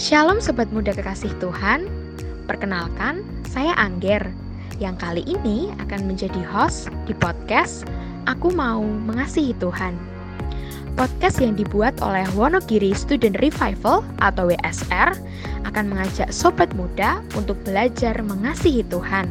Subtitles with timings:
[0.00, 1.84] Shalom Sobat Muda Kekasih Tuhan,
[2.48, 4.32] perkenalkan saya Angger
[4.80, 7.84] yang kali ini akan menjadi host di podcast
[8.24, 9.92] Aku Mau Mengasihi Tuhan.
[10.96, 15.20] Podcast yang dibuat oleh Wonogiri Student Revival atau WSR
[15.68, 19.28] akan mengajak sobat muda untuk belajar mengasihi Tuhan.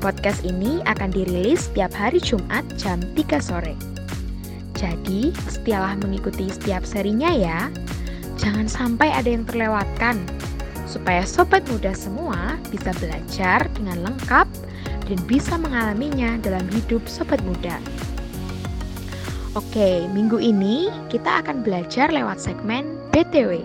[0.00, 3.76] Podcast ini akan dirilis setiap hari Jumat jam 3 sore.
[4.80, 7.68] Jadi, setialah mengikuti setiap serinya ya.
[8.40, 10.16] Jangan sampai ada yang terlewatkan,
[10.88, 14.48] supaya sobat muda semua bisa belajar dengan lengkap
[15.04, 17.76] dan bisa mengalaminya dalam hidup sobat muda.
[19.52, 23.60] Oke, minggu ini kita akan belajar lewat segmen BTW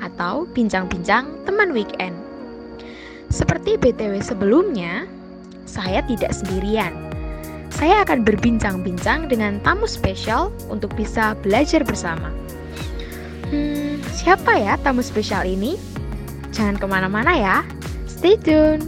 [0.00, 2.16] atau bincang-bincang teman weekend.
[3.28, 5.04] Seperti BTW sebelumnya,
[5.66, 6.94] saya tidak sendirian.
[7.74, 12.30] Saya akan berbincang-bincang dengan tamu spesial untuk bisa belajar bersama.
[14.14, 15.74] Siapa ya tamu spesial ini?
[16.54, 17.56] Jangan ke mana-mana ya,
[18.06, 18.78] stay tune.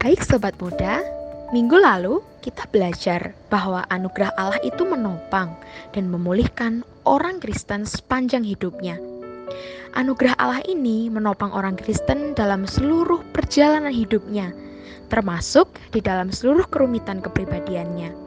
[0.00, 1.04] Baik sobat muda,
[1.52, 5.52] minggu lalu kita belajar bahwa anugerah Allah itu menopang
[5.92, 8.96] dan memulihkan orang Kristen sepanjang hidupnya.
[9.92, 14.50] Anugerah Allah ini menopang orang Kristen dalam seluruh perjalanan hidupnya,
[15.12, 18.21] termasuk di dalam seluruh kerumitan kepribadiannya.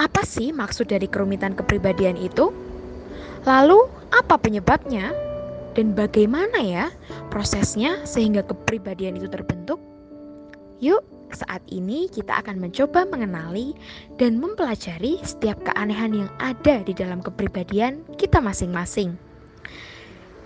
[0.00, 2.48] Apa sih maksud dari kerumitan kepribadian itu?
[3.44, 3.84] Lalu,
[4.16, 5.12] apa penyebabnya?
[5.76, 6.88] Dan bagaimana ya
[7.28, 9.76] prosesnya sehingga kepribadian itu terbentuk?
[10.80, 11.04] Yuk,
[11.36, 13.76] saat ini kita akan mencoba mengenali
[14.16, 19.20] dan mempelajari setiap keanehan yang ada di dalam kepribadian kita masing-masing.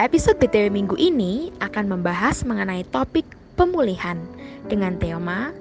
[0.03, 3.25] Episode BTW minggu ini akan membahas mengenai topik
[3.55, 4.19] pemulihan
[4.67, 5.55] dengan tema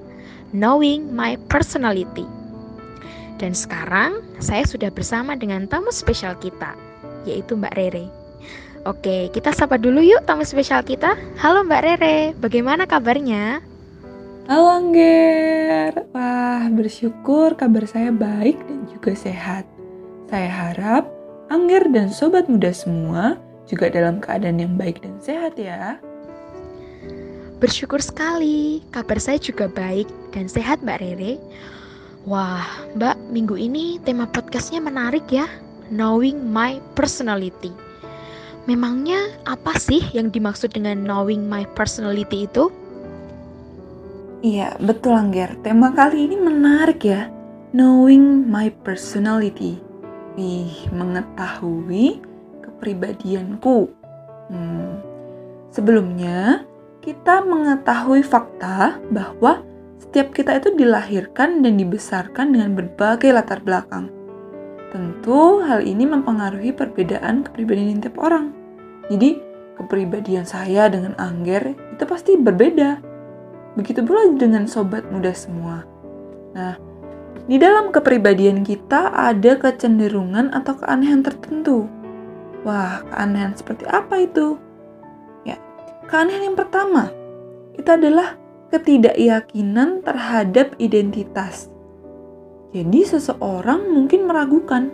[0.50, 2.42] Knowing My Personality.
[3.41, 6.77] Dan sekarang saya sudah bersama dengan tamu spesial kita,
[7.25, 8.05] yaitu Mbak Rere.
[8.83, 11.16] Oke, kita sapa dulu yuk tamu spesial kita.
[11.39, 13.63] Halo Mbak Rere, bagaimana kabarnya?
[14.43, 19.63] Halo Angger, wah bersyukur kabar saya baik dan juga sehat.
[20.27, 21.07] Saya harap
[21.47, 23.39] Angger dan sobat muda semua
[23.72, 25.95] juga dalam keadaan yang baik dan sehat ya.
[27.63, 31.39] Bersyukur sekali, kabar saya juga baik dan sehat Mbak Rere.
[32.23, 32.63] Wah,
[32.95, 35.44] Mbak, minggu ini tema podcastnya menarik ya,
[35.91, 37.75] Knowing My Personality.
[38.63, 42.72] Memangnya apa sih yang dimaksud dengan knowing my personality itu?
[44.39, 45.51] Iya, betul Angger.
[45.67, 47.28] Tema kali ini menarik ya.
[47.75, 49.84] Knowing my personality.
[50.40, 52.23] Wih, mengetahui
[52.63, 53.91] kepribadianku.
[54.47, 55.03] Hmm.
[55.75, 56.63] Sebelumnya,
[57.03, 59.59] kita mengetahui fakta bahwa
[60.03, 64.12] setiap kita itu dilahirkan dan dibesarkan dengan berbagai latar belakang.
[64.91, 68.52] Tentu hal ini mempengaruhi perbedaan kepribadian tiap orang.
[69.08, 69.40] Jadi,
[69.80, 73.00] kepribadian saya dengan Angger itu pasti berbeda.
[73.80, 75.81] Begitu pula dengan sobat muda semua.
[76.53, 76.78] Nah,
[77.50, 81.90] di dalam kepribadian kita ada kecenderungan atau keanehan tertentu
[82.64, 84.56] Wah, keanehan seperti apa itu?
[85.44, 85.59] Ya,
[86.08, 87.12] keanehan yang pertama
[87.75, 88.40] itu adalah
[88.73, 91.69] ketidakyakinan terhadap identitas.
[92.73, 94.89] Jadi seseorang mungkin meragukan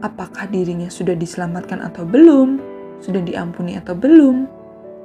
[0.00, 2.56] apakah dirinya sudah diselamatkan atau belum,
[3.04, 4.48] sudah diampuni atau belum.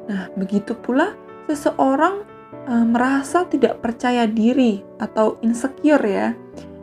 [0.07, 1.11] Nah, begitu pula
[1.51, 2.23] seseorang
[2.63, 6.31] e, merasa tidak percaya diri atau insecure ya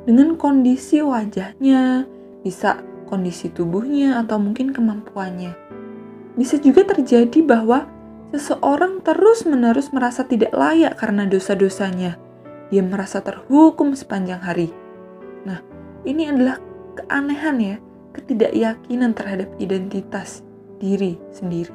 [0.05, 2.05] dengan kondisi wajahnya,
[2.45, 5.57] bisa kondisi tubuhnya, atau mungkin kemampuannya.
[6.37, 7.89] Bisa juga terjadi bahwa
[8.31, 12.19] seseorang terus-menerus merasa tidak layak karena dosa-dosanya.
[12.71, 14.71] Dia merasa terhukum sepanjang hari.
[15.43, 15.59] Nah,
[16.07, 16.63] ini adalah
[16.95, 17.77] keanehan ya,
[18.15, 20.47] ketidakyakinan terhadap identitas
[20.79, 21.75] diri sendiri.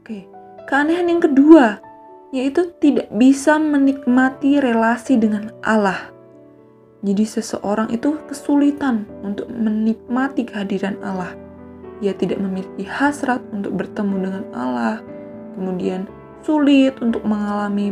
[0.00, 0.24] Oke,
[0.64, 1.84] keanehan yang kedua
[2.28, 6.12] yaitu tidak bisa menikmati relasi dengan Allah.
[7.00, 11.32] Jadi seseorang itu kesulitan untuk menikmati kehadiran Allah.
[12.02, 14.98] Ia tidak memiliki hasrat untuk bertemu dengan Allah.
[15.58, 16.06] Kemudian
[16.46, 17.90] sulit untuk mengalami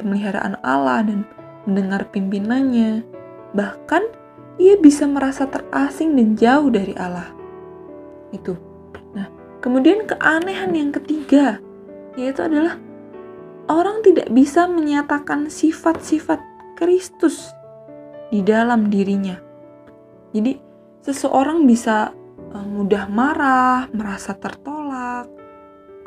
[0.00, 1.28] pemeliharaan Allah dan
[1.68, 3.04] mendengar pimpinannya.
[3.52, 4.02] Bahkan
[4.56, 7.28] ia bisa merasa terasing dan jauh dari Allah.
[8.32, 8.56] Itu.
[9.12, 9.28] Nah,
[9.60, 11.60] kemudian keanehan yang ketiga
[12.18, 12.74] yaitu adalah
[13.70, 16.42] orang tidak bisa menyatakan sifat-sifat
[16.74, 17.54] Kristus
[18.34, 19.38] di dalam dirinya.
[20.34, 20.58] Jadi,
[21.06, 22.10] seseorang bisa
[22.52, 25.30] uh, mudah marah, merasa tertolak,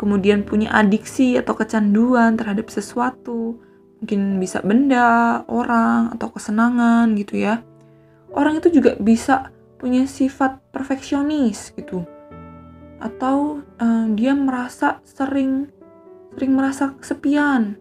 [0.02, 3.62] kemudian punya adiksi atau kecanduan terhadap sesuatu,
[4.02, 7.62] mungkin bisa benda, orang, atau kesenangan gitu ya.
[8.34, 12.02] Orang itu juga bisa punya sifat perfeksionis gitu.
[13.02, 15.68] atau uh, dia merasa sering
[16.38, 17.76] sering merasa kesepian,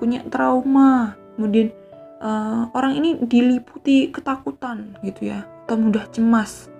[0.00, 1.74] punya trauma, kemudian
[2.22, 6.72] uh, orang ini diliputi ketakutan gitu ya, atau mudah cemas,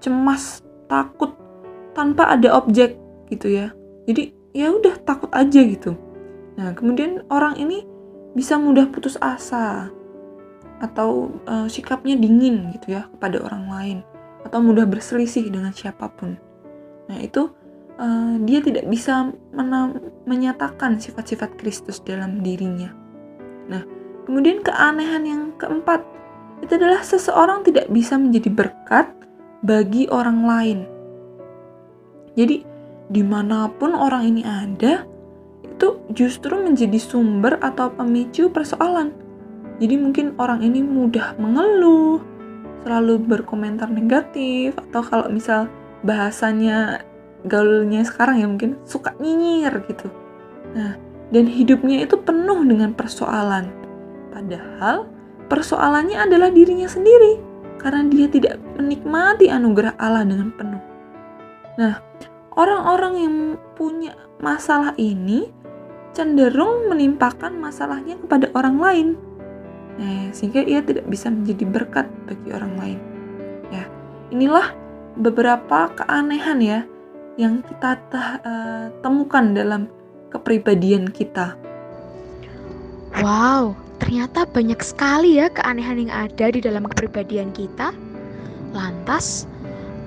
[0.00, 1.36] cemas, takut
[1.92, 2.96] tanpa ada objek
[3.28, 3.76] gitu ya.
[4.04, 5.96] Jadi ya udah takut aja gitu.
[6.60, 7.84] Nah kemudian orang ini
[8.34, 9.90] bisa mudah putus asa
[10.82, 13.98] atau uh, sikapnya dingin gitu ya kepada orang lain
[14.44, 16.36] atau mudah berselisih dengan siapa pun.
[17.08, 17.48] Nah, itu
[17.96, 19.32] uh, dia tidak bisa
[20.28, 22.92] menyatakan sifat-sifat Kristus dalam dirinya.
[23.68, 23.82] Nah,
[24.28, 26.04] kemudian keanehan yang keempat
[26.60, 29.08] itu adalah seseorang tidak bisa menjadi berkat
[29.64, 30.78] bagi orang lain.
[32.36, 32.66] Jadi,
[33.08, 35.04] di mana pun orang ini ada,
[35.64, 39.12] itu justru menjadi sumber atau pemicu persoalan.
[39.82, 42.22] Jadi mungkin orang ini mudah mengeluh,
[42.86, 45.66] selalu berkomentar negatif, atau kalau misal
[46.06, 47.02] bahasanya
[47.44, 50.08] gaulnya sekarang ya mungkin suka nyinyir gitu.
[50.72, 50.96] Nah,
[51.34, 53.68] dan hidupnya itu penuh dengan persoalan.
[54.32, 55.10] Padahal
[55.50, 57.40] persoalannya adalah dirinya sendiri
[57.82, 60.82] karena dia tidak menikmati anugerah Allah dengan penuh.
[61.76, 62.00] Nah,
[62.54, 63.36] orang-orang yang
[63.74, 65.50] punya masalah ini
[66.14, 69.08] cenderung menimpakan masalahnya kepada orang lain.
[69.98, 72.98] Nah, sehingga ia tidak bisa menjadi berkat bagi orang lain.
[73.70, 73.84] Ya,
[74.30, 74.74] inilah
[75.18, 76.80] beberapa keanehan ya
[77.34, 77.98] yang kita
[78.42, 79.90] uh, temukan dalam
[80.30, 81.58] kepribadian kita.
[83.22, 87.94] Wow, ternyata banyak sekali ya keanehan yang ada di dalam kepribadian kita.
[88.74, 89.46] Lantas,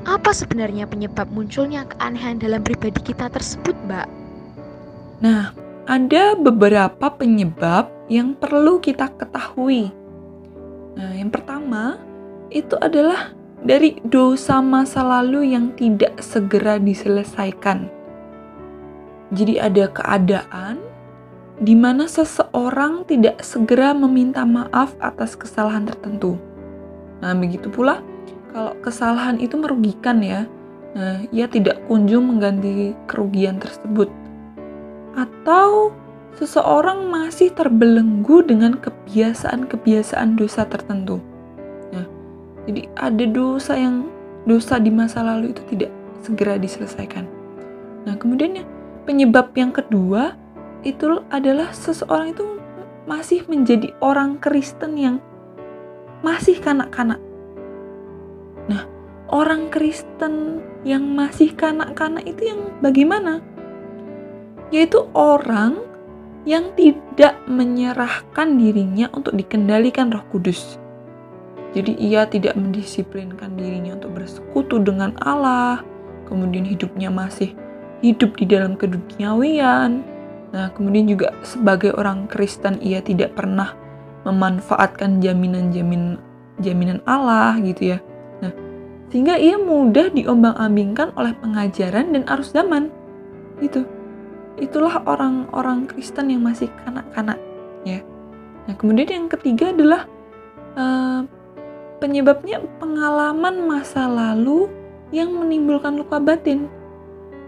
[0.07, 4.07] apa sebenarnya penyebab munculnya keanehan dalam pribadi kita tersebut, Mbak?
[5.19, 5.51] Nah,
[5.83, 9.91] ada beberapa penyebab yang perlu kita ketahui.
[10.95, 11.99] Nah, yang pertama
[12.47, 17.91] itu adalah dari dosa masa lalu yang tidak segera diselesaikan.
[19.35, 20.79] Jadi ada keadaan
[21.59, 26.39] di mana seseorang tidak segera meminta maaf atas kesalahan tertentu.
[27.19, 27.99] Nah, begitu pula
[28.57, 30.49] kalau kesalahan itu merugikan ya.
[30.97, 34.09] Nah, ia tidak kunjung mengganti kerugian tersebut.
[35.13, 35.93] Atau
[36.41, 41.21] seseorang masih terbelenggu dengan kebiasaan-kebiasaan dosa tertentu.
[42.67, 44.11] Jadi ada dosa yang
[44.43, 45.87] dosa di masa lalu itu tidak
[46.19, 47.23] segera diselesaikan.
[48.03, 48.65] Nah, kemudian
[49.07, 50.35] penyebab yang kedua
[50.83, 52.43] itu adalah seseorang itu
[53.07, 55.23] masih menjadi orang Kristen yang
[56.25, 57.23] masih kanak-kanak.
[59.27, 63.43] Orang Kristen yang masih kanak-kanak itu yang bagaimana?
[64.71, 65.83] Yaitu orang
[66.47, 70.79] yang tidak menyerahkan dirinya untuk dikendalikan Roh Kudus.
[71.75, 75.83] Jadi ia tidak mendisiplinkan dirinya untuk bersekutu dengan Allah,
[76.31, 77.51] kemudian hidupnya masih
[77.99, 80.07] hidup di dalam keduniawian.
[80.55, 83.75] Nah, kemudian juga sebagai orang Kristen ia tidak pernah
[84.23, 86.23] memanfaatkan jaminan-jaminan
[86.63, 87.99] jaminan Allah gitu ya.
[89.07, 92.91] Sehingga ia mudah diombang-ambingkan oleh pengajaran dan arus zaman.
[93.63, 93.87] Itu.
[94.57, 97.37] Itulah orang-orang Kristen yang masih kanak-kanak
[97.85, 98.01] ya.
[98.67, 100.09] Nah, kemudian yang ketiga adalah
[100.75, 101.23] uh,
[101.97, 104.69] Penyebabnya pengalaman masa lalu
[105.09, 106.69] yang menimbulkan luka batin.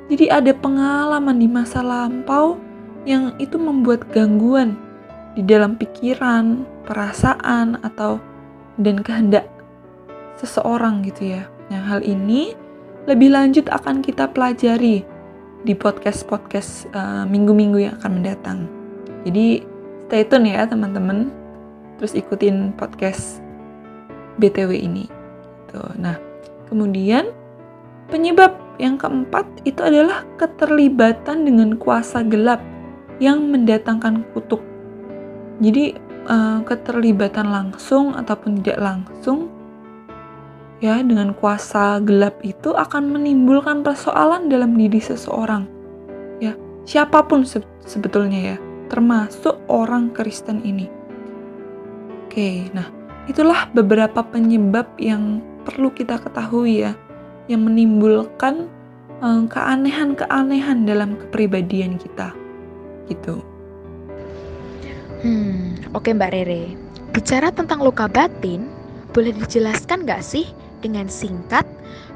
[0.09, 2.57] Jadi ada pengalaman di masa lampau
[3.05, 4.73] yang itu membuat gangguan
[5.37, 8.17] di dalam pikiran, perasaan atau
[8.81, 9.45] dan kehendak
[10.41, 11.45] seseorang gitu ya.
[11.69, 12.53] Nah, hal ini
[13.05, 15.05] lebih lanjut akan kita pelajari
[15.63, 18.59] di podcast-podcast uh, minggu-minggu yang akan mendatang.
[19.25, 19.63] Jadi
[20.09, 21.29] stay tune ya teman-teman.
[22.01, 23.43] Terus ikutin podcast
[24.39, 25.05] BTW ini.
[25.69, 25.93] Tuh.
[25.99, 26.15] Nah,
[26.71, 27.29] kemudian
[28.07, 32.63] penyebab yang keempat itu adalah keterlibatan dengan kuasa gelap
[33.19, 34.63] yang mendatangkan kutuk.
[35.59, 35.99] Jadi
[36.31, 39.51] uh, keterlibatan langsung ataupun tidak langsung
[40.79, 45.67] ya dengan kuasa gelap itu akan menimbulkan persoalan dalam diri seseorang.
[46.39, 46.55] Ya,
[46.87, 48.57] siapa pun se sebetulnya ya,
[48.87, 50.87] termasuk orang Kristen ini.
[52.29, 56.97] Oke, nah Itulah beberapa penyebab yang perlu kita ketahui ya,
[57.45, 58.65] yang menimbulkan
[59.21, 62.33] um, keanehan-keanehan dalam kepribadian kita.
[63.05, 63.37] Gitu.
[65.21, 66.73] Hmm, oke Mbak Rere.
[67.13, 68.65] Bicara tentang luka batin,
[69.13, 71.67] boleh dijelaskan nggak sih dengan singkat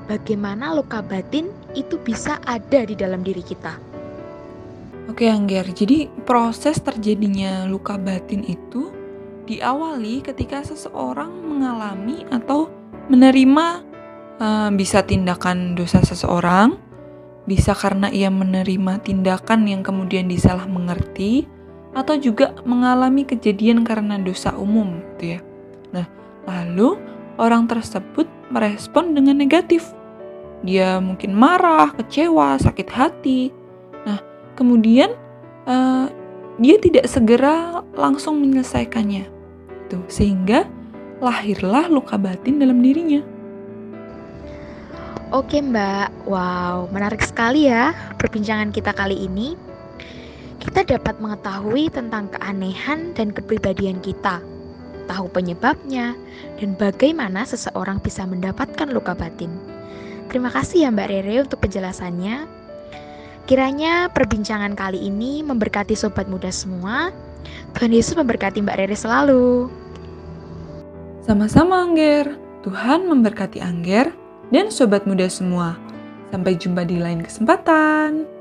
[0.07, 3.75] bagaimana luka batin itu bisa ada di dalam diri kita?
[5.11, 8.89] Oke Angger, jadi proses terjadinya luka batin itu
[9.43, 12.71] diawali ketika seseorang mengalami atau
[13.11, 13.83] menerima
[14.39, 16.79] uh, bisa tindakan dosa seseorang,
[17.43, 21.43] Bisa karena ia menerima tindakan yang kemudian disalah mengerti,
[21.91, 25.39] atau juga mengalami kejadian karena dosa umum, gitu ya.
[25.91, 26.07] Nah,
[26.47, 26.95] lalu
[27.35, 29.93] orang tersebut merespon dengan negatif.
[30.63, 33.51] Dia mungkin marah, kecewa, sakit hati.
[34.07, 34.19] Nah,
[34.55, 35.11] kemudian
[35.67, 36.07] uh,
[36.57, 39.27] dia tidak segera langsung menyelesaikannya.
[39.91, 40.65] Tuh, sehingga
[41.19, 43.23] lahirlah luka batin dalam dirinya.
[45.33, 47.89] Oke Mbak, wow menarik sekali ya
[48.21, 49.57] perbincangan kita kali ini.
[50.61, 54.39] Kita dapat mengetahui tentang keanehan dan kepribadian kita,
[55.05, 56.17] tahu penyebabnya,
[56.57, 59.51] dan bagaimana seseorang bisa mendapatkan luka batin.
[60.31, 62.47] Terima kasih ya Mbak Rere untuk penjelasannya.
[63.45, 67.11] Kiranya perbincangan kali ini memberkati sobat muda semua.
[67.75, 69.67] Tuhan Yesus memberkati Mbak Rere selalu.
[71.21, 72.39] Sama-sama Angger.
[72.63, 74.15] Tuhan memberkati Angger
[74.49, 75.75] dan sobat muda semua.
[76.31, 78.32] Sampai jumpa di lain kesempatan.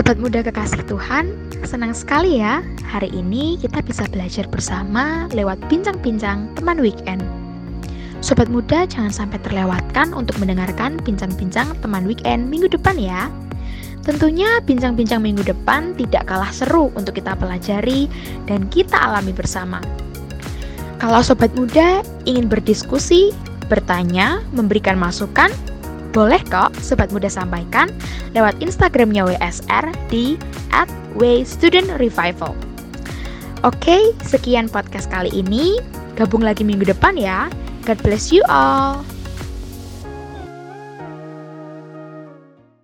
[0.00, 1.28] Sobat muda kekasih Tuhan,
[1.60, 7.20] senang sekali ya hari ini kita bisa belajar bersama lewat bincang-bincang teman weekend.
[8.24, 13.28] Sobat muda jangan sampai terlewatkan untuk mendengarkan bincang-bincang teman weekend minggu depan ya.
[14.00, 18.08] Tentunya bincang-bincang minggu depan tidak kalah seru untuk kita pelajari
[18.48, 19.84] dan kita alami bersama.
[20.96, 23.36] Kalau sobat muda ingin berdiskusi,
[23.68, 25.52] bertanya, memberikan masukan,
[26.10, 27.90] boleh kok sobat muda sampaikan
[28.34, 30.38] lewat Instagramnya WSR di
[31.18, 32.54] @waystudentrevival.
[33.60, 35.76] Oke, sekian podcast kali ini.
[36.16, 37.52] Gabung lagi minggu depan ya.
[37.84, 39.04] God bless you all.